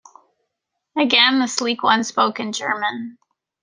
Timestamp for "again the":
0.97-1.47